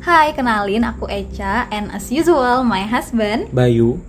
Hai, 0.00 0.32
kenalin 0.32 0.80
aku 0.80 1.04
Echa 1.12 1.68
and 1.68 1.92
as 1.92 2.08
usual 2.08 2.64
my 2.64 2.88
husband. 2.88 3.52
Bayu. 3.52 4.00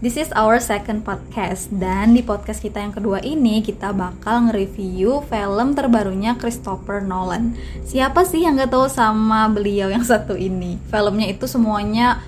This 0.00 0.16
is 0.16 0.32
our 0.32 0.56
second 0.56 1.04
podcast 1.04 1.68
dan 1.68 2.16
di 2.16 2.24
podcast 2.24 2.64
kita 2.64 2.80
yang 2.80 2.96
kedua 2.96 3.20
ini 3.20 3.60
kita 3.60 3.92
bakal 3.92 4.48
nge-review 4.48 5.20
film 5.28 5.76
terbarunya 5.76 6.32
Christopher 6.40 7.04
Nolan. 7.04 7.52
Siapa 7.84 8.24
sih 8.24 8.48
yang 8.48 8.56
gak 8.56 8.72
tahu 8.72 8.88
sama 8.88 9.44
beliau 9.52 9.92
yang 9.92 10.00
satu 10.00 10.32
ini? 10.32 10.80
Filmnya 10.88 11.28
itu 11.28 11.44
semuanya 11.44 12.24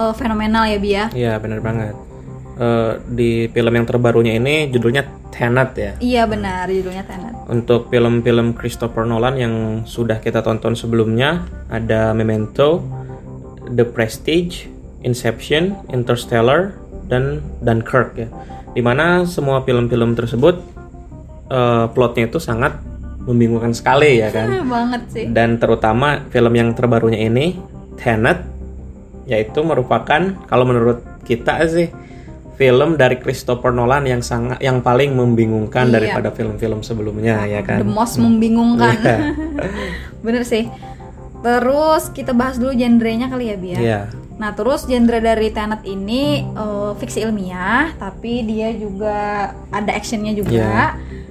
uh, 0.00 0.16
fenomenal 0.16 0.64
ya 0.64 0.78
Bia. 0.80 1.04
Iya 1.12 1.36
benar 1.36 1.60
banget. 1.60 1.92
Uh, 2.54 3.02
di 3.10 3.50
film 3.50 3.74
yang 3.74 3.82
terbarunya 3.82 4.38
ini 4.38 4.70
judulnya 4.70 5.02
Tenet 5.34 5.70
ya. 5.74 5.92
Iya 5.98 6.22
benar 6.30 6.70
judulnya 6.70 7.02
Tenet. 7.02 7.34
Untuk 7.50 7.90
film-film 7.90 8.54
Christopher 8.54 9.02
Nolan 9.02 9.34
yang 9.34 9.54
sudah 9.82 10.22
kita 10.22 10.38
tonton 10.38 10.78
sebelumnya 10.78 11.50
ada 11.66 12.14
Memento, 12.14 12.78
The 13.66 13.82
Prestige, 13.82 14.70
Inception, 15.02 15.74
Interstellar, 15.90 16.78
dan 17.10 17.42
Dunkirk 17.58 18.22
ya. 18.22 18.30
Di 18.70 18.78
mana 18.86 19.26
semua 19.26 19.66
film-film 19.66 20.14
tersebut 20.14 20.62
uh, 21.50 21.90
plotnya 21.90 22.30
itu 22.30 22.38
sangat 22.38 22.78
membingungkan 23.26 23.74
sekali 23.74 24.22
ya 24.22 24.30
kan. 24.30 24.46
Banget 24.62 25.02
sih. 25.10 25.26
Dan 25.26 25.58
terutama 25.58 26.22
film 26.30 26.54
yang 26.54 26.70
terbarunya 26.70 27.18
ini 27.18 27.58
Tenet 27.98 28.46
yaitu 29.26 29.64
merupakan 29.66 30.36
kalau 30.46 30.64
menurut 30.68 31.00
kita 31.24 31.64
sih 31.66 31.88
film 32.54 32.94
dari 32.94 33.18
Christopher 33.18 33.74
Nolan 33.74 34.06
yang 34.06 34.22
sangat 34.22 34.62
yang 34.62 34.78
paling 34.80 35.14
membingungkan 35.14 35.90
Iya. 35.90 35.94
daripada 35.98 36.28
film-film 36.30 36.80
sebelumnya 36.80 37.42
ya 37.46 37.60
kan. 37.66 37.82
The 37.82 37.88
most 37.88 38.16
membingungkan. 38.18 38.94
Iya. 38.98 39.18
Bener 40.24 40.42
sih. 40.46 40.70
Terus 41.44 42.08
kita 42.14 42.32
bahas 42.32 42.56
dulu 42.56 42.72
genrenya 42.72 43.28
kali 43.28 43.52
ya 43.52 43.56
Bia. 43.58 43.78
Iya. 43.78 44.00
Nah, 44.34 44.50
terus 44.50 44.82
genre 44.90 45.22
dari 45.22 45.54
Tenet 45.54 45.86
ini 45.86 46.42
eh, 46.42 46.92
fiksi 46.98 47.22
ilmiah, 47.22 47.94
tapi 48.00 48.42
dia 48.42 48.74
juga 48.74 49.50
ada 49.70 49.90
actionnya 49.94 50.34
juga. 50.34 50.50
Iya. 50.50 50.86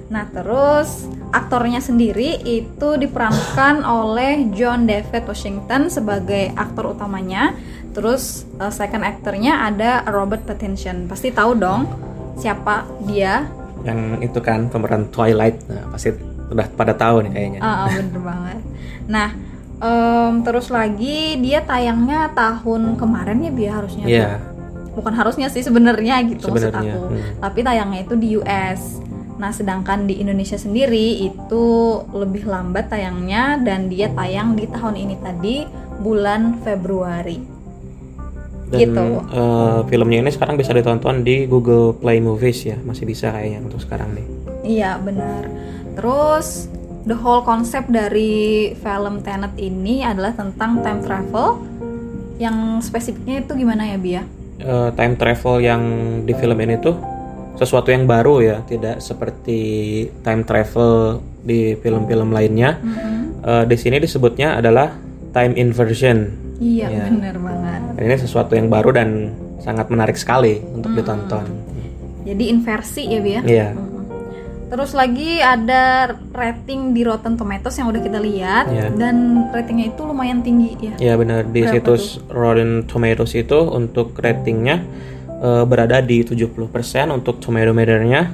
Nah, 0.08 0.24
terus 0.30 1.08
aktornya 1.34 1.82
sendiri 1.82 2.38
itu 2.46 2.88
diperankan 2.94 3.82
oleh 3.82 4.48
John 4.54 4.86
David 4.86 5.26
Washington 5.26 5.90
sebagai 5.90 6.54
aktor 6.54 6.94
utamanya. 6.94 7.56
Terus 7.94 8.44
eh, 8.58 8.72
second 8.74 9.06
aktornya 9.06 9.70
ada 9.70 10.02
Robert 10.10 10.42
Pattinson. 10.44 11.06
Pasti 11.06 11.30
tahu 11.30 11.54
dong 11.54 11.86
siapa 12.36 12.84
dia? 13.06 13.46
Yang 13.86 14.00
itu 14.30 14.38
kan 14.42 14.66
pemeran 14.68 15.08
Twilight. 15.14 15.62
Nah, 15.70 15.86
pasti 15.94 16.10
udah 16.50 16.66
pada 16.74 16.92
tahu 16.92 17.24
nih 17.24 17.30
kayaknya. 17.32 17.60
Ah, 17.62 17.86
ah, 17.86 17.88
bener 17.94 18.20
banget. 18.34 18.58
Nah, 19.06 19.28
em, 19.78 20.32
terus 20.42 20.66
lagi 20.68 21.38
dia 21.38 21.62
tayangnya 21.62 22.34
tahun 22.34 22.98
kemarin 22.98 23.46
ya 23.46 23.52
biar 23.54 23.72
harusnya. 23.80 24.04
Iya. 24.04 24.30
Bukan 24.94 25.14
harusnya 25.14 25.50
sih 25.50 25.62
sebenarnya 25.62 26.22
gitu 26.26 26.50
maksud 26.50 26.70
Sebenarnya, 26.70 26.94
aku. 26.94 27.00
hmm. 27.10 27.22
Tapi 27.42 27.58
tayangnya 27.62 28.00
itu 28.06 28.14
di 28.14 28.28
US. 28.38 29.02
Nah, 29.34 29.50
sedangkan 29.50 30.06
di 30.06 30.22
Indonesia 30.22 30.54
sendiri 30.54 31.26
itu 31.26 31.64
lebih 32.14 32.46
lambat 32.46 32.86
tayangnya 32.90 33.58
dan 33.58 33.90
dia 33.90 34.06
tayang 34.14 34.54
di 34.54 34.70
tahun 34.70 34.94
ini 34.94 35.14
tadi 35.18 35.56
bulan 35.98 36.62
Februari. 36.62 37.53
Dan 38.72 38.78
gitu. 38.80 39.04
eh, 39.28 39.80
filmnya 39.88 40.18
ini 40.24 40.30
sekarang 40.32 40.56
bisa 40.56 40.72
ditonton 40.72 41.20
di 41.20 41.44
Google 41.44 41.94
Play 41.96 42.18
Movies 42.18 42.64
ya. 42.64 42.76
Masih 42.80 43.04
bisa 43.04 43.30
kayaknya 43.32 43.64
untuk 43.64 43.80
sekarang 43.82 44.12
nih. 44.16 44.26
Iya, 44.64 44.96
benar. 45.02 45.46
Terus 45.94 46.72
the 47.04 47.14
whole 47.14 47.44
konsep 47.44 47.84
dari 47.86 48.72
film 48.80 49.20
Tenet 49.20 49.52
ini 49.60 50.00
adalah 50.02 50.32
tentang 50.32 50.80
time 50.80 51.00
travel. 51.04 51.60
Yang 52.40 52.88
spesifiknya 52.90 53.46
itu 53.46 53.52
gimana 53.54 53.86
ya, 53.86 53.98
Bia? 54.00 54.22
eh, 54.60 54.90
time 54.94 55.14
travel 55.18 55.54
yang 55.62 55.82
di 56.22 56.32
film 56.36 56.58
ini 56.62 56.78
tuh 56.78 56.96
sesuatu 57.54 57.94
yang 57.94 58.06
baru 58.06 58.42
ya, 58.42 58.56
tidak 58.66 58.98
seperti 58.98 59.60
time 60.26 60.42
travel 60.42 61.22
di 61.44 61.78
film-film 61.78 62.34
lainnya. 62.34 62.78
Eh, 63.44 63.64
di 63.68 63.76
sini 63.78 64.02
disebutnya 64.02 64.58
adalah 64.58 64.90
time 65.30 65.54
inversion. 65.54 66.43
Iya, 66.58 66.86
Iya. 66.90 67.04
benar 67.10 67.36
banget. 67.38 67.80
Dan 67.98 68.02
ini 68.04 68.16
sesuatu 68.16 68.52
yang 68.54 68.68
baru 68.70 68.90
dan 68.94 69.08
sangat 69.58 69.90
menarik 69.90 70.14
sekali 70.14 70.60
untuk 70.60 70.94
ditonton. 70.94 71.44
Jadi 72.24 72.44
inversi 72.48 73.02
ya, 73.04 73.20
Bia? 73.20 73.40
Iya. 73.44 73.68
Mm. 73.74 73.92
Terus 74.64 74.90
lagi 74.90 75.38
ada 75.38 76.10
rating 76.34 76.96
di 76.96 77.06
Rotten 77.06 77.38
Tomatoes 77.38 77.78
yang 77.78 77.94
udah 77.94 78.02
kita 78.02 78.18
lihat 78.18 78.64
Iya. 78.72 78.90
dan 78.96 79.46
ratingnya 79.54 79.94
itu 79.94 80.02
lumayan 80.02 80.42
tinggi 80.42 80.74
ya. 80.80 80.94
Ya 80.98 81.14
benar 81.14 81.46
di 81.46 81.62
Berapa 81.62 81.78
situs 81.78 82.18
Rotten 82.26 82.82
Tomatoes 82.88 83.38
itu 83.38 83.58
untuk 83.70 84.18
ratingnya 84.18 84.82
eh, 85.44 85.64
berada 85.68 86.00
di 86.00 86.24
70% 86.24 87.12
untuk 87.12 87.38
tomato 87.38 87.70
meternya 87.70 88.32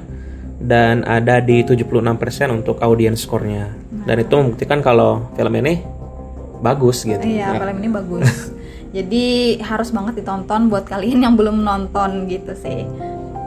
dan 0.57 1.03
ada 1.03 1.43
di 1.43 1.61
76% 1.61 2.49
untuk 2.49 2.79
audience 2.79 3.27
score-nya. 3.27 3.67
Dan 4.07 4.15
itu 4.17 4.33
membuktikan 4.33 4.79
kalau 4.79 5.29
film 5.35 5.53
ini 5.59 5.83
bagus 6.61 7.03
gitu. 7.03 7.19
Iya, 7.19 7.57
film 7.57 7.77
ini 7.81 7.89
bagus. 7.89 8.29
Jadi 8.95 9.57
harus 9.63 9.89
banget 9.89 10.21
ditonton 10.21 10.67
buat 10.67 10.83
kalian 10.83 11.25
yang 11.25 11.35
belum 11.35 11.63
nonton 11.63 12.27
gitu 12.27 12.53
sih. 12.53 12.83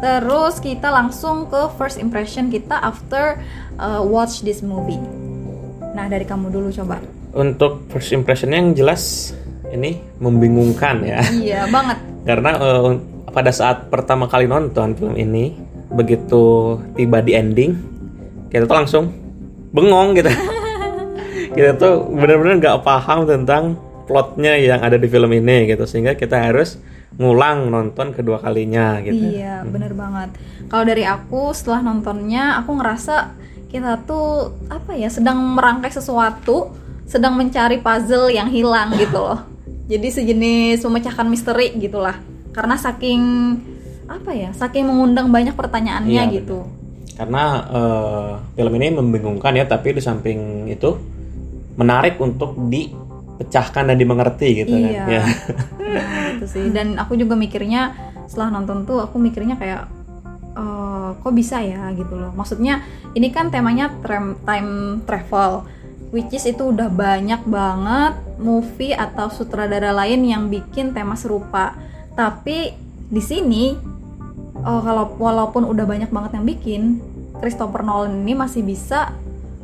Terus 0.00 0.60
kita 0.60 0.92
langsung 0.92 1.48
ke 1.48 1.68
first 1.80 1.96
impression 1.96 2.52
kita 2.52 2.76
after 2.80 3.40
uh, 3.78 4.00
watch 4.04 4.44
this 4.44 4.60
movie. 4.60 5.00
Nah 5.94 6.08
dari 6.08 6.24
kamu 6.24 6.48
dulu 6.48 6.68
coba. 6.72 7.00
Untuk 7.36 7.86
first 7.92 8.12
impressionnya 8.12 8.60
yang 8.60 8.72
jelas 8.72 9.32
ini 9.68 10.00
membingungkan 10.18 11.04
ya. 11.04 11.20
Iya 11.44 11.60
banget. 11.68 11.98
Karena 12.24 12.50
eh, 12.56 12.90
pada 13.28 13.52
saat 13.52 13.92
pertama 13.92 14.28
kali 14.28 14.48
nonton 14.48 14.96
film 14.96 15.16
ini 15.16 15.52
begitu 15.92 16.76
tiba 16.96 17.20
di 17.20 17.36
ending 17.36 17.72
kita 18.48 18.64
tuh 18.64 18.76
langsung 18.80 19.04
bengong 19.74 20.16
gitu. 20.16 20.30
kita 21.54 21.78
tuh 21.78 22.10
bener-bener 22.10 22.58
nggak 22.58 22.82
paham 22.82 23.24
tentang 23.24 23.78
plotnya 24.04 24.58
yang 24.58 24.82
ada 24.84 25.00
di 25.00 25.08
film 25.08 25.32
ini 25.32 25.70
gitu 25.70 25.86
sehingga 25.88 26.12
kita 26.18 26.50
harus 26.50 26.76
ngulang 27.14 27.70
nonton 27.70 28.10
kedua 28.10 28.42
kalinya 28.42 28.98
gitu. 29.00 29.38
Iya 29.38 29.62
bener 29.62 29.94
banget. 29.94 30.34
Kalau 30.66 30.84
dari 30.84 31.06
aku 31.06 31.54
setelah 31.54 31.80
nontonnya 31.86 32.58
aku 32.58 32.74
ngerasa 32.74 33.38
kita 33.70 34.02
tuh 34.02 34.54
apa 34.70 34.98
ya 34.98 35.06
sedang 35.10 35.38
merangkai 35.54 35.94
sesuatu, 35.94 36.74
sedang 37.06 37.38
mencari 37.38 37.78
puzzle 37.78 38.34
yang 38.34 38.50
hilang 38.50 38.94
gitu 38.98 39.18
loh. 39.18 39.40
Jadi 39.86 40.08
sejenis 40.10 40.82
memecahkan 40.82 41.26
misteri 41.30 41.70
gitulah. 41.78 42.18
Karena 42.50 42.74
saking 42.78 43.22
apa 44.10 44.30
ya, 44.34 44.50
saking 44.52 44.84
mengundang 44.86 45.30
banyak 45.32 45.56
pertanyaannya 45.56 46.22
Iya, 46.28 46.34
gitu. 46.34 46.66
Karena 47.14 47.62
eh, 47.70 48.32
film 48.58 48.72
ini 48.74 48.86
membingungkan 48.90 49.54
ya 49.54 49.70
tapi 49.70 49.94
di 49.94 50.02
samping 50.02 50.66
itu 50.66 51.13
menarik 51.74 52.18
untuk 52.18 52.54
dipecahkan 52.58 53.90
dan 53.90 53.96
dimengerti 53.96 54.64
gitu 54.64 54.74
Iya. 54.74 55.02
kan. 55.04 55.08
Ya. 55.10 55.24
Nah, 55.94 56.34
gitu 56.34 56.46
sih. 56.50 56.66
Dan 56.74 56.98
aku 56.98 57.14
juga 57.14 57.38
mikirnya 57.38 57.94
setelah 58.26 58.58
nonton 58.58 58.82
tuh 58.82 58.98
aku 58.98 59.14
mikirnya 59.22 59.54
kayak 59.54 59.86
eh, 60.54 61.08
kok 61.14 61.34
bisa 61.34 61.62
ya 61.62 61.94
gitu 61.94 62.18
loh. 62.18 62.34
Maksudnya 62.34 62.82
ini 63.14 63.30
kan 63.30 63.54
temanya 63.54 63.94
time 64.42 65.02
travel, 65.06 65.62
which 66.10 66.34
is 66.34 66.46
itu 66.46 66.74
udah 66.74 66.90
banyak 66.90 67.46
banget 67.46 68.14
movie 68.38 68.90
atau 68.90 69.30
sutradara 69.30 69.94
lain 69.94 70.26
yang 70.26 70.50
bikin 70.50 70.90
tema 70.90 71.14
serupa. 71.14 71.78
Tapi 72.14 72.74
di 73.06 73.22
sini 73.22 73.74
oh, 74.58 74.80
kalau 74.82 75.14
walaupun 75.14 75.62
udah 75.62 75.86
banyak 75.86 76.10
banget 76.10 76.38
yang 76.38 76.46
bikin, 76.46 76.82
Christopher 77.38 77.86
Nolan 77.86 78.26
ini 78.26 78.34
masih 78.34 78.66
bisa 78.66 79.14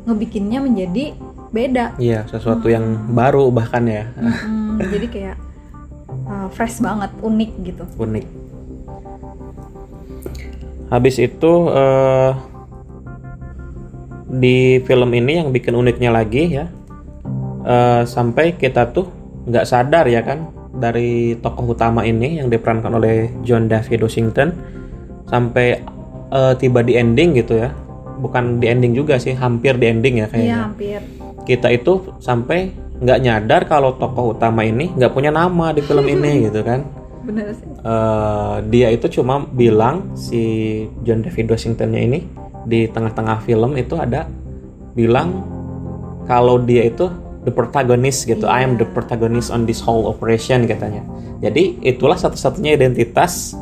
ngebikinnya 0.07 0.63
menjadi 0.63 1.11
beda. 1.51 1.95
Iya, 1.99 2.23
sesuatu 2.31 2.71
yang 2.71 3.11
baru 3.11 3.51
bahkan 3.51 3.83
ya. 3.85 4.07
Mm, 4.15 4.79
jadi 4.87 5.07
kayak 5.07 5.37
uh, 6.25 6.47
fresh 6.51 6.79
banget, 6.79 7.11
unik 7.19 7.51
gitu. 7.61 7.83
unik. 7.99 8.25
Habis 10.91 11.23
itu 11.23 11.51
eh, 11.71 12.31
di 14.31 14.79
film 14.83 15.11
ini 15.11 15.39
yang 15.39 15.51
bikin 15.51 15.71
uniknya 15.71 16.11
lagi 16.11 16.51
ya, 16.51 16.65
eh, 17.63 18.03
sampai 18.03 18.55
kita 18.55 18.91
tuh 18.91 19.07
nggak 19.47 19.67
sadar 19.67 20.07
ya 20.07 20.19
kan 20.19 20.51
dari 20.71 21.35
tokoh 21.39 21.75
utama 21.75 22.03
ini 22.03 22.39
yang 22.39 22.47
diperankan 22.47 22.91
oleh 22.95 23.27
John 23.43 23.67
David 23.67 24.03
Washington 24.03 24.51
sampai 25.27 25.79
eh, 26.31 26.53
tiba 26.59 26.83
di 26.83 26.95
ending 26.95 27.39
gitu 27.39 27.55
ya, 27.55 27.71
bukan 28.19 28.59
di 28.59 28.67
ending 28.67 28.91
juga 28.91 29.15
sih, 29.15 29.31
hampir 29.31 29.75
di 29.79 29.87
ending 29.87 30.19
ya 30.19 30.27
Iya, 30.27 30.31
kayaknya. 30.31 30.59
hampir. 30.67 30.99
Kita 31.43 31.67
itu 31.73 32.15
sampai 32.21 32.71
nggak 33.01 33.19
nyadar 33.21 33.61
kalau 33.65 33.97
tokoh 33.97 34.37
utama 34.37 34.61
ini 34.61 34.93
nggak 34.93 35.11
punya 35.11 35.33
nama 35.33 35.73
di 35.73 35.81
film 35.81 36.05
ini 36.05 36.31
gitu 36.49 36.61
kan. 36.61 36.85
Bener 37.25 37.53
sih. 37.53 37.65
Eh, 37.81 38.55
dia 38.69 38.87
itu 38.93 39.21
cuma 39.21 39.45
bilang 39.45 40.13
si 40.17 40.41
John 41.01 41.25
David 41.25 41.49
Washingtonnya 41.49 42.01
ini 42.01 42.19
di 42.65 42.85
tengah-tengah 42.85 43.41
film 43.41 43.73
itu 43.73 43.97
ada 43.97 44.29
bilang 44.93 45.41
kalau 46.29 46.61
dia 46.61 46.85
itu 46.85 47.09
the 47.41 47.49
protagonist 47.49 48.29
gitu. 48.29 48.45
I 48.45 48.61
am 48.61 48.77
the 48.77 48.85
protagonist 48.85 49.49
on 49.49 49.65
this 49.65 49.81
whole 49.81 50.05
operation 50.05 50.69
katanya. 50.69 51.01
Jadi 51.41 51.81
itulah 51.81 52.17
satu-satunya 52.17 52.77
identitas 52.77 53.57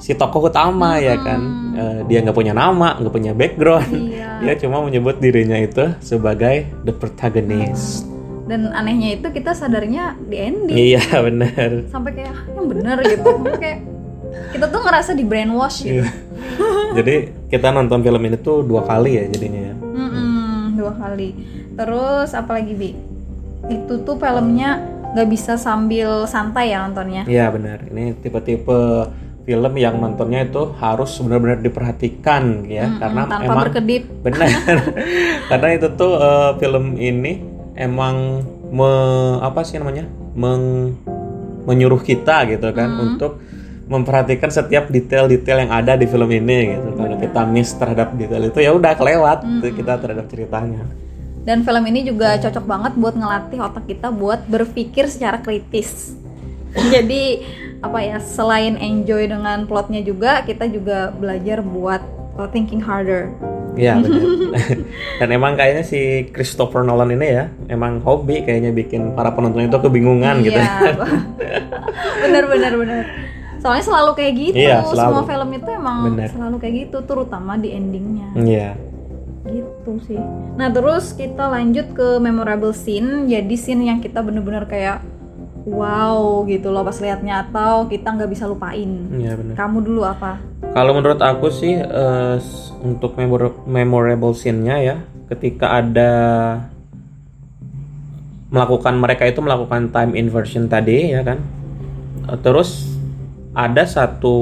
si 0.00 0.12
tokoh 0.12 0.48
utama 0.48 0.96
ya 0.98 1.14
kan. 1.14 1.40
Eh, 1.70 1.98
dia 2.04 2.18
nggak 2.20 2.34
punya 2.34 2.50
nama, 2.52 2.96
nggak 2.96 3.12
punya 3.12 3.32
background. 3.32 3.88
Iya. 3.90 4.28
Dia 4.40 4.56
cuma 4.58 4.80
menyebut 4.80 5.16
dirinya 5.16 5.54
itu 5.54 5.92
sebagai 6.00 6.64
the 6.82 6.90
protagonist. 6.90 8.08
dan 8.42 8.66
anehnya 8.68 9.14
itu 9.14 9.30
kita 9.30 9.52
sadarnya 9.52 10.18
di 10.20 10.34
ending 10.34 10.74
Iya 10.74 11.06
benar. 11.22 11.86
sampai 11.86 12.10
kayak 12.12 12.32
"Ah, 12.32 12.42
yang 12.50 12.66
bener 12.66 12.96
gitu 13.00 13.30
kayak 13.54 13.78
kita 14.50 14.66
tuh 14.66 14.80
ngerasa 14.80 15.10
di 15.12 15.22
brainwash 15.22 15.78
gitu 15.80 16.02
Iya. 16.02 16.10
Jadi 16.98 17.14
kita 17.46 17.70
nonton 17.70 18.00
film 18.00 18.18
ini 18.20 18.34
tuh 18.36 18.64
dua 18.64 18.82
kali 18.82 19.14
ya 19.14 19.24
jadinya. 19.28 19.70
Mm-mm, 19.86 20.74
dua 20.74 20.92
kali 20.92 21.30
terus 21.72 22.34
apalagi 22.34 22.74
bi 22.74 22.90
itu 23.68 23.94
tuh 24.00 24.16
filmnya 24.16 24.82
nggak 25.10 25.28
bisa 25.28 25.54
sambil 25.54 26.26
santai 26.26 26.74
ya 26.74 26.82
nontonnya 26.82 27.22
Iya 27.24 27.50
benar. 27.50 27.86
Ini 27.86 28.18
tipe-tipe 28.18 28.80
film 29.40 29.72
yang 29.74 29.96
nontonnya 29.96 30.44
itu 30.44 30.76
harus 30.76 31.10
benar-benar 31.18 31.58
diperhatikan 31.58 32.64
ya 32.64 32.86
karena 33.00 33.24
tanpa 33.26 33.44
emang 33.44 33.58
berkedip 33.66 34.02
benar. 34.24 34.48
karena 35.48 35.68
itu 35.74 35.86
tuh 35.94 36.12
eh, 36.16 36.50
film 36.58 36.94
ini 36.94 37.32
emang 37.74 38.44
me- 38.68 39.40
apa 39.40 39.64
sih 39.64 39.80
namanya? 39.80 40.04
Meng- 40.32 40.94
menyuruh 41.60 42.00
kita 42.00 42.48
gitu 42.48 42.68
kan 42.70 42.88
untuk 42.96 43.40
memperhatikan 43.84 44.48
setiap 44.48 44.86
detail-detail 44.86 45.66
yang 45.66 45.72
ada 45.74 45.92
di 45.94 46.06
film 46.06 46.30
ini 46.30 46.78
gitu. 46.78 46.88
Kalau 46.94 47.16
kita 47.18 47.40
miss 47.44 47.74
terhadap 47.74 48.14
detail 48.14 48.44
itu 48.44 48.58
ya 48.60 48.70
udah 48.70 48.92
kelewat 48.94 49.38
tuh 49.58 49.72
kita 49.72 49.98
terhadap 49.98 50.26
ceritanya. 50.28 50.84
dan 51.40 51.64
film 51.64 51.80
ini 51.88 52.04
juga 52.04 52.36
cocok 52.36 52.64
banget 52.68 52.92
buat 52.94 53.16
ngelatih 53.16 53.64
otak 53.64 53.88
kita 53.88 54.12
buat 54.12 54.44
berpikir 54.44 55.08
secara 55.08 55.40
kritis 55.40 56.12
jadi 56.74 57.24
apa 57.80 57.98
ya 58.04 58.18
selain 58.20 58.76
enjoy 58.76 59.24
dengan 59.24 59.64
plotnya 59.64 60.04
juga 60.04 60.44
kita 60.44 60.68
juga 60.68 61.10
belajar 61.16 61.64
buat 61.64 62.02
uh, 62.36 62.48
thinking 62.52 62.80
harder 62.84 63.32
Iya 63.78 63.98
benar. 64.02 64.26
Dan 65.22 65.28
emang 65.30 65.54
kayaknya 65.54 65.86
si 65.86 66.26
Christopher 66.34 66.82
Nolan 66.82 67.14
ini 67.14 67.38
ya, 67.38 67.54
emang 67.70 68.02
hobi 68.02 68.42
kayaknya 68.42 68.74
bikin 68.74 69.14
para 69.14 69.30
penonton 69.30 69.62
itu 69.62 69.78
kebingungan 69.78 70.42
gitu. 70.42 70.58
Iya, 70.58 70.98
bener 72.26 72.44
bener 72.50 72.72
bener. 72.74 73.02
Soalnya 73.60 73.84
selalu 73.84 74.10
kayak 74.16 74.32
gitu. 74.40 74.56
Iya, 74.56 74.82
selalu. 74.88 74.96
Semua 74.98 75.22
film 75.28 75.48
itu 75.52 75.70
emang 75.70 75.98
Bener. 76.10 76.28
selalu 76.32 76.56
kayak 76.58 76.74
gitu, 76.88 76.98
terutama 77.04 77.60
di 77.60 77.68
endingnya. 77.76 78.28
Iya. 78.32 78.70
Gitu 79.44 79.92
sih. 80.08 80.20
Nah 80.56 80.68
terus 80.72 81.12
kita 81.12 81.44
lanjut 81.52 81.92
ke 81.92 82.08
memorable 82.18 82.72
scene. 82.72 83.28
Jadi 83.28 83.54
scene 83.60 83.84
yang 83.84 84.00
kita 84.00 84.24
bener-bener 84.24 84.64
kayak 84.64 85.04
wow 85.64 86.16
gitu 86.44 86.68
loh 86.68 86.80
pas 86.80 86.94
liatnya 86.94 87.44
atau 87.44 87.84
kita 87.84 88.08
nggak 88.08 88.30
bisa 88.30 88.44
lupain. 88.44 88.88
Iya 89.10 89.34
benar. 89.34 89.54
Kamu 89.54 89.78
dulu 89.80 90.02
apa? 90.02 90.40
Kalau 90.70 90.92
menurut 90.92 91.18
aku 91.18 91.48
sih 91.48 91.74
s- 92.36 92.70
untuk 92.80 93.14
memor- 93.14 93.60
memorable 93.64 94.32
scene-nya 94.32 94.76
ya, 94.78 94.96
ketika 95.26 95.76
ada 95.76 96.10
melakukan 98.50 98.98
mereka 98.98 99.24
itu 99.24 99.38
melakukan 99.38 99.90
time 99.90 100.12
inversion 100.14 100.66
tadi 100.66 101.14
ya 101.14 101.22
kan. 101.22 101.38
Eh, 102.26 102.38
Terus 102.40 102.98
ada 103.50 103.82
satu 103.82 104.34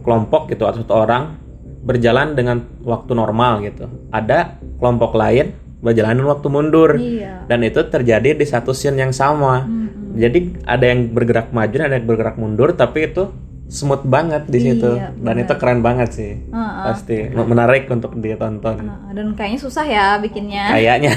kelompok 0.00 0.48
gitu 0.48 0.64
atau 0.64 0.80
satu 0.80 0.94
orang 0.94 1.36
berjalan 1.84 2.32
dengan 2.32 2.64
waktu 2.80 3.12
normal 3.12 3.60
gitu. 3.62 3.84
Ada 4.08 4.56
kelompok 4.76 5.12
lain 5.14 5.52
berjalan 5.80 6.16
dengan 6.16 6.32
waktu 6.32 6.48
mundur. 6.48 6.90
Iya. 6.96 7.44
dan 7.44 7.60
itu 7.60 7.76
terjadi 7.84 8.32
di 8.32 8.46
satu 8.48 8.72
scene 8.72 8.96
yang 8.96 9.12
sama 9.12 9.68
Mm-mm. 9.68 9.92
Jadi 10.14 10.38
ada 10.64 10.84
yang 10.86 11.10
bergerak 11.10 11.50
maju 11.50 11.76
ada 11.76 11.94
yang 11.98 12.06
bergerak 12.06 12.36
mundur 12.38 12.70
tapi 12.72 13.10
itu 13.10 13.34
smooth 13.68 14.04
banget 14.04 14.44
di 14.46 14.58
situ. 14.60 14.90
Iya, 14.96 15.10
dan 15.16 15.34
itu 15.40 15.54
keren 15.56 15.80
banget 15.80 16.08
sih. 16.12 16.32
Heeh. 16.36 16.84
pasti 16.84 17.16
menarik 17.32 17.88
untuk 17.88 18.12
ditonton. 18.20 18.76
Nah, 18.84 19.10
dan 19.10 19.32
kayaknya 19.32 19.60
susah 19.60 19.84
ya 19.88 20.06
bikinnya. 20.20 20.70
kayaknya. 20.70 21.12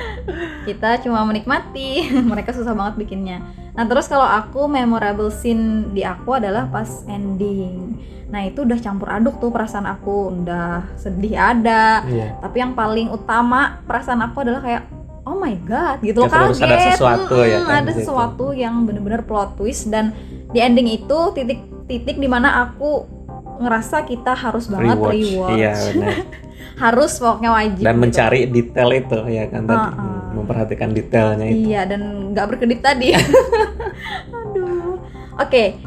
Kita 0.68 0.98
cuma 1.04 1.22
menikmati 1.28 2.08
mereka 2.30 2.56
susah 2.56 2.72
banget 2.72 3.04
bikinnya. 3.04 3.44
Nah 3.74 3.84
terus 3.84 4.08
kalau 4.08 4.24
aku 4.24 4.64
memorable 4.70 5.28
scene 5.28 5.92
di 5.92 6.02
aku 6.06 6.40
adalah 6.40 6.70
pas 6.72 7.04
ending. 7.10 8.00
Nah 8.32 8.48
itu 8.48 8.64
udah 8.64 8.78
campur 8.80 9.12
aduk 9.12 9.36
tuh 9.38 9.52
perasaan 9.52 9.84
aku. 9.84 10.32
Udah 10.32 10.88
sedih 10.96 11.36
ada. 11.36 12.00
Iya. 12.08 12.40
tapi 12.40 12.64
yang 12.64 12.72
paling 12.72 13.12
utama 13.12 13.84
perasaan 13.84 14.24
aku 14.24 14.40
adalah 14.40 14.62
kayak 14.64 14.82
oh 15.24 15.34
my 15.34 15.56
god 15.62 15.98
gitu 16.00 16.18
loh 16.18 16.28
Ya, 16.28 16.36
kaget 16.46 16.62
ada 16.62 16.76
sesuatu 16.88 17.36
ya 17.40 17.58
kan 17.60 17.74
ada 17.78 17.86
di 17.86 17.92
situ. 17.92 18.00
sesuatu 18.02 18.46
yang 18.52 18.84
bener-bener 18.84 19.20
plot 19.20 19.56
twist 19.56 19.88
dan 19.88 20.12
di 20.50 20.58
ending 20.58 20.86
itu 20.86 21.18
titik-titik 21.32 22.16
di 22.16 22.26
mana 22.26 22.62
aku 22.62 23.08
ngerasa 23.56 24.02
kita 24.02 24.32
harus 24.32 24.66
banget 24.66 24.96
rewatch 24.96 25.14
rewatch, 25.30 25.54
iya 25.54 25.72
benar 25.90 26.16
harus 26.84 27.12
pokoknya 27.16 27.50
wajib 27.52 27.80
dan 27.80 27.94
gitu. 27.94 28.02
mencari 28.02 28.40
detail 28.46 28.90
itu 28.92 29.18
ya 29.28 29.44
kan 29.46 29.62
tadi 29.62 29.86
Heeh. 29.88 30.12
memperhatikan 30.34 30.90
detailnya 30.90 31.46
itu 31.46 31.58
Iya 31.68 31.82
dan 31.86 32.00
nggak 32.28 32.46
berkedip 32.50 32.80
tadi. 32.80 33.14
Aduh. 34.34 34.98
Oke, 35.36 35.78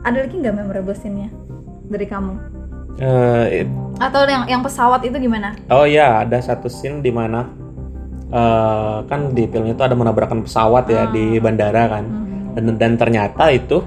ada 0.00 0.16
lagi 0.16 0.34
nggak 0.34 0.54
memorable 0.54 0.94
scene-nya 0.94 1.30
dari 1.84 2.06
kamu? 2.06 2.34
Eh, 2.96 3.64
it- 3.64 3.74
Atau 3.98 4.24
yang 4.24 4.46
yang 4.46 4.62
pesawat 4.62 5.02
itu 5.02 5.18
gimana? 5.18 5.52
oh 5.66 5.82
ya 5.82 6.22
ada 6.22 6.38
satu 6.38 6.66
scene 6.66 7.00
di 7.00 7.10
mana 7.10 7.50
eh, 8.30 8.96
kan 9.04 9.20
di 9.30 9.44
film 9.44 9.66
itu 9.66 9.78
ada 9.78 9.92
menabrakan 9.92 10.42
pesawat 10.42 10.86
ya 10.86 11.06
di 11.06 11.36
bandara 11.36 11.84
kan 11.90 12.04
Hmm. 12.50 12.54
dan 12.56 12.64
dan 12.76 12.92
ternyata 12.96 13.46
itu 13.48 13.78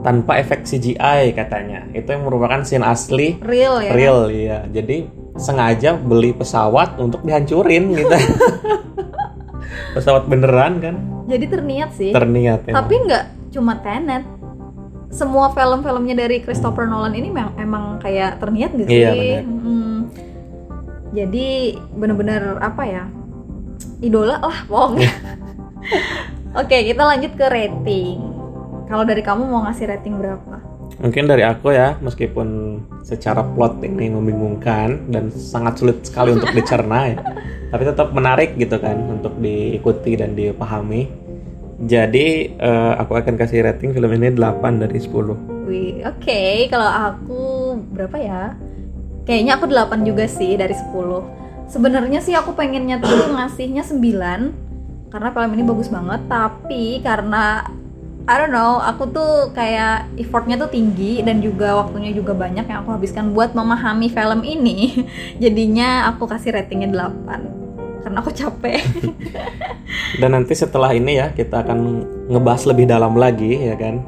tanpa 0.00 0.36
efek 0.36 0.62
CGI 0.62 1.30
katanya 1.30 1.86
itu 1.90 2.06
yang 2.06 2.22
merupakan 2.22 2.60
scene 2.60 2.82
asli 2.82 3.38
Real 3.38 3.78
ya? 3.78 3.92
real 3.92 4.20
ya 4.26 4.58
jadi 4.66 5.06
sengaja 5.34 5.94
beli 5.94 6.32
pesawat 6.32 6.96
untuk 6.96 7.22
dihancurin 7.22 7.92
gitu 7.92 8.10
pesawat 9.94 10.26
beneran 10.26 10.78
kan 10.78 10.96
Jadi 11.22 11.44
terniat 11.46 11.90
sih. 11.92 12.10
terniat 12.10 12.66
ya 12.66 12.74
Tapi 12.74 12.94
nggak 13.00 13.24
cuma 13.50 13.78
Tenet. 13.78 14.24
Semua 15.06 15.52
film-filmnya 15.52 16.18
dari 16.18 16.40
Christopher 16.40 16.84
Nolan 16.84 17.12
ini 17.12 17.28
memang 17.28 17.52
emang 17.54 17.84
kayak 17.98 18.40
terniat 18.40 18.72
gitu 18.74 18.88
Iya, 18.88 19.10
sih. 19.12 19.28
benar. 19.38 19.44
Mm. 19.44 19.98
Jadi 21.12 21.46
bener-bener 21.92 22.42
apa 22.58 22.82
ya? 22.82 23.04
Idola 24.02 24.42
lah 24.42 24.58
pokoknya. 24.66 25.12
Oke, 26.60 26.84
kita 26.84 27.02
lanjut 27.06 27.32
ke 27.38 27.46
rating. 27.48 28.18
Kalau 28.90 29.06
dari 29.08 29.22
kamu 29.24 29.48
mau 29.48 29.64
ngasih 29.64 29.88
rating 29.88 30.20
berapa? 30.20 30.72
mungkin 31.02 31.26
dari 31.26 31.42
aku 31.42 31.74
ya 31.74 31.98
meskipun 31.98 32.78
secara 33.02 33.42
plot 33.42 33.82
ini 33.82 34.12
membingungkan 34.12 35.10
dan 35.10 35.34
sangat 35.34 35.82
sulit 35.82 35.98
sekali 36.06 36.38
untuk 36.38 36.54
dicerna 36.58 37.10
ya 37.10 37.18
tapi 37.74 37.82
tetap 37.88 38.14
menarik 38.14 38.54
gitu 38.54 38.78
kan 38.78 38.94
untuk 39.08 39.34
diikuti 39.42 40.14
dan 40.14 40.38
dipahami 40.38 41.10
jadi 41.82 42.54
eh, 42.54 42.92
aku 43.02 43.18
akan 43.18 43.34
kasih 43.34 43.66
rating 43.66 43.90
film 43.90 44.14
ini 44.14 44.30
8 44.30 44.84
dari 44.86 45.02
10 45.02 45.50
Wih, 45.62 46.02
oke. 46.02 46.42
Kalau 46.74 46.90
aku 46.90 47.40
berapa 47.94 48.18
ya? 48.18 48.58
Kayaknya 49.22 49.52
aku 49.56 49.70
8 49.70 50.02
juga 50.02 50.26
sih 50.26 50.58
dari 50.58 50.74
10. 50.74 50.90
Sebenarnya 51.72 52.20
sih 52.20 52.36
aku 52.36 52.52
pengennya 52.52 53.00
tuh 53.00 53.32
ngasihnya 53.32 53.80
9 53.80 55.08
karena 55.08 55.28
film 55.32 55.50
ini 55.56 55.64
bagus 55.64 55.88
banget, 55.88 56.20
tapi 56.28 57.00
karena 57.00 57.64
I 58.28 58.34
don't 58.38 58.52
know, 58.52 58.78
aku 58.78 59.08
tuh 59.08 59.32
kayak 59.56 60.06
effortnya 60.20 60.60
tuh 60.60 60.68
tinggi 60.68 61.24
dan 61.24 61.40
juga 61.40 61.74
waktunya 61.80 62.12
juga 62.12 62.36
banyak 62.36 62.68
yang 62.68 62.84
aku 62.84 62.92
habiskan 62.92 63.32
buat 63.32 63.56
memahami 63.56 64.12
film 64.12 64.44
ini. 64.44 65.08
Jadinya 65.42 66.12
aku 66.12 66.28
kasih 66.28 66.54
ratingnya 66.54 66.92
8 66.92 68.04
karena 68.04 68.18
aku 68.20 68.30
capek. 68.36 68.82
Dan 70.20 70.34
nanti 70.34 70.52
setelah 70.52 70.92
ini 70.92 71.18
ya 71.22 71.32
kita 71.32 71.62
akan 71.64 71.78
ngebahas 72.28 72.62
lebih 72.68 72.84
dalam 72.90 73.16
lagi 73.16 73.58
ya 73.58 73.78
kan. 73.78 74.02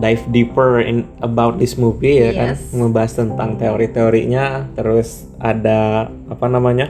Dive 0.00 0.24
deeper 0.28 0.80
in 0.80 1.04
about 1.20 1.56
this 1.56 1.76
movie 1.76 2.18
ya 2.18 2.32
kan. 2.32 2.48
Yes. 2.50 2.72
Membahas 2.72 3.12
tentang 3.14 3.54
teori-teorinya, 3.54 4.46
terus 4.72 5.08
ada 5.36 6.08
apa 6.26 6.46
namanya? 6.46 6.88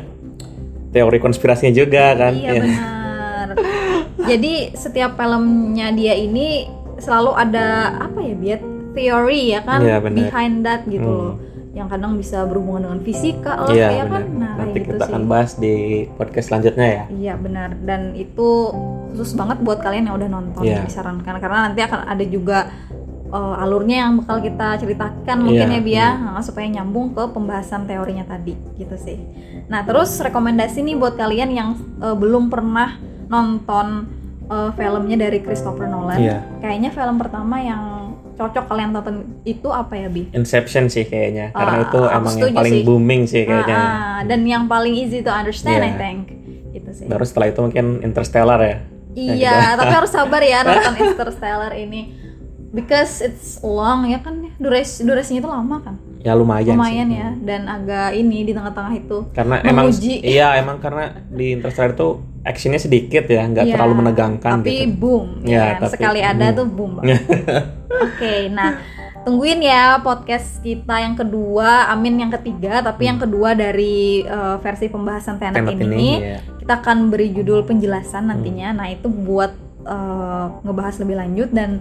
Teori 0.89 1.19
konspirasinya 1.19 1.71
juga 1.73 2.15
kan. 2.15 2.33
Iya 2.33 2.49
Ya. 2.49 2.61
benar. 2.63 3.49
Jadi 4.21 4.53
setiap 4.73 5.15
filmnya 5.15 5.91
dia 5.91 6.15
ini 6.15 6.71
selalu 6.97 7.31
ada 7.33 7.67
apa 8.01 8.19
ya 8.21 8.35
biar 8.35 8.61
teori 8.91 9.41
ya 9.49 9.61
kan 9.61 9.81
benar. 9.81 10.07
behind 10.09 10.63
that 10.63 10.83
gitu 10.85 11.03
Hmm. 11.03 11.21
loh. 11.25 11.35
Yang 11.71 11.89
kadang 11.89 12.13
bisa 12.15 12.43
berhubungan 12.45 12.83
dengan 12.85 13.01
fisika 13.01 13.55
lah 13.57 13.71
ya 13.71 14.03
benar. 14.03 14.11
kan. 14.11 14.25
Nah, 14.35 14.55
Nanti 14.59 14.75
gitu 14.77 14.87
kita 14.91 14.99
sih. 14.99 15.09
akan 15.09 15.23
bahas 15.25 15.51
di 15.57 15.75
podcast 16.13 16.47
selanjutnya 16.47 16.87
ya. 16.89 17.05
Iya 17.09 17.35
benar 17.37 17.69
dan 17.81 18.01
itu 18.13 18.49
khusus 19.11 19.33
banget 19.33 19.59
buat 19.61 19.79
kalian 19.79 20.05
yang 20.05 20.17
udah 20.17 20.29
nonton 20.29 20.63
Iya. 20.63 20.83
disarankan 20.83 21.35
karena 21.39 21.59
nanti 21.65 21.81
akan 21.81 22.01
ada 22.05 22.25
juga 22.25 22.59
uh, 23.31 23.57
alurnya 23.57 24.05
yang 24.05 24.19
bakal 24.19 24.39
kita 24.39 24.77
ceritakan 24.77 25.37
mungkin 25.41 25.69
Iya, 25.69 25.77
ya 25.77 25.83
Bia 25.83 26.09
Nah, 26.31 26.43
supaya 26.43 26.67
nyambung 26.69 27.11
ke 27.11 27.25
pembahasan 27.27 27.85
teorinya 27.85 28.23
tadi 28.25 28.55
gitu 28.75 28.95
sih. 28.97 29.19
Nah 29.67 29.83
terus 29.83 30.15
rekomendasi 30.17 30.83
nih 30.83 30.95
buat 30.95 31.15
kalian 31.15 31.51
yang 31.51 31.69
uh, 31.99 32.13
belum 32.13 32.47
pernah 32.47 32.99
nonton 33.27 34.11
uh, 34.47 34.71
filmnya 34.73 35.17
dari 35.21 35.39
Christopher 35.39 35.87
Nolan, 35.87 36.19
Iya. 36.19 36.39
kayaknya 36.59 36.91
film 36.91 37.17
pertama 37.17 37.57
yang 37.57 37.83
cocok 38.33 38.65
kalian 38.67 38.91
tonton 38.91 39.17
itu 39.45 39.69
apa 39.69 39.95
ya 39.95 40.09
bi? 40.09 40.27
Inception 40.33 40.89
sih 40.89 41.05
kayaknya 41.05 41.53
karena 41.53 41.77
Ah, 41.77 41.85
itu 41.85 42.01
emang 42.11 42.35
yang 42.37 42.55
paling 42.57 42.75
sih. 42.75 42.83
booming 42.83 43.23
sih 43.25 43.43
kayaknya 43.45 43.77
Ah, 43.77 43.85
ah, 43.85 44.19
dan 44.25 44.41
yang 44.43 44.65
paling 44.65 44.97
easy 44.97 45.21
to 45.21 45.29
understand 45.29 45.79
Iya. 45.79 45.87
I 45.87 45.95
think 45.95 46.19
itu 46.73 46.91
sih. 46.91 47.05
baru 47.05 47.23
setelah 47.23 47.47
itu 47.49 47.61
mungkin 47.61 48.01
Interstellar 48.01 48.59
ya 48.59 48.77
Iya, 49.11 49.75
tapi 49.75 49.93
harus 49.93 50.09
sabar 50.09 50.41
ya 50.41 50.63
nonton 50.67 50.95
Interstellar 50.97 51.73
ini 51.75 52.01
because 52.71 53.19
it's 53.21 53.59
long 53.67 54.07
ya 54.07 54.23
kan 54.23 54.47
durasi 54.57 55.03
durasinya 55.03 55.41
itu 55.43 55.51
lama 55.51 55.77
kan 55.83 55.95
ya 56.23 56.33
lumayan, 56.37 56.77
lumayan 56.79 57.09
sih. 57.11 57.19
ya 57.19 57.29
dan 57.43 57.63
agak 57.67 58.15
ini 58.15 58.47
di 58.47 58.53
tengah-tengah 58.55 58.93
itu 58.95 59.19
karena 59.35 59.57
emang 59.65 59.91
Menguji. 59.91 60.15
iya 60.39 60.55
emang 60.61 60.79
karena 60.79 61.19
di 61.33 61.57
Interstellar 61.57 61.97
itu 61.97 62.09
actionnya 62.41 62.81
sedikit 62.81 63.25
ya 63.27 63.43
nggak 63.45 63.65
Iya, 63.67 63.75
terlalu 63.75 63.95
menegangkan 64.05 64.63
tapi 64.63 64.71
gitu 64.87 64.97
boom 64.97 65.27
Iya, 65.43 65.59
ya 65.59 65.65
kan? 65.77 65.81
tapi 65.83 65.95
sekali 65.99 66.21
ada 66.23 66.47
boom. 66.47 66.57
tuh 66.57 66.67
boom 66.69 66.93
oke 68.07 68.35
nah 68.55 68.71
tungguin 69.21 69.61
ya 69.61 70.01
podcast 70.01 70.63
kita 70.63 70.97
yang 70.97 71.19
kedua 71.19 71.91
Amin 71.91 72.17
yang 72.17 72.33
ketiga 72.33 72.81
tapi 72.81 73.05
yang 73.05 73.19
kedua 73.19 73.53
dari 73.53 74.23
eh, 74.23 74.57
versi 74.63 74.87
pembahasan 74.89 75.37
Tenet, 75.37 75.61
Tenet 75.61 75.75
ini, 75.75 75.85
ini, 75.85 76.11
iya. 76.23 76.39
kita 76.57 76.81
akan 76.81 77.11
beri 77.11 77.35
judul 77.35 77.67
penjelasan 77.67 78.31
nantinya 78.31 78.73
nah 78.77 78.87
itu 78.89 79.11
buat 79.11 79.53
eh, 79.85 80.45
ngebahas 80.63 80.97
lebih 81.03 81.17
lanjut 81.19 81.49
dan 81.51 81.81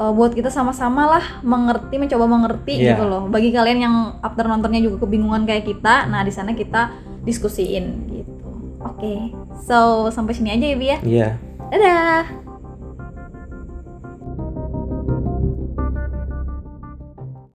eh, 0.00 0.12
buat 0.12 0.32
kita 0.32 0.48
sama-sama 0.48 1.04
lah 1.06 1.24
mengerti 1.44 2.00
mencoba 2.00 2.24
mengerti 2.24 2.80
Iya. 2.80 2.96
gitu 2.96 3.04
loh. 3.04 3.28
Bagi 3.28 3.52
kalian 3.52 3.78
yang 3.78 3.96
after 4.20 4.48
nontonnya 4.48 4.80
juga 4.80 5.04
kebingungan 5.04 5.44
kayak 5.44 5.68
kita 5.68 6.08
nah 6.08 6.24
di 6.24 6.32
sana 6.32 6.56
kita 6.56 6.90
diskusiin 7.22 7.84
gitu. 8.08 8.48
Oke 8.80 9.36
so 9.60 10.08
sampai 10.08 10.32
sini 10.32 10.56
aja 10.56 10.66
ya 10.66 10.76
Bi 10.80 10.86
ya. 10.88 10.98
Iya. 11.04 11.28
Dadah 11.70 12.49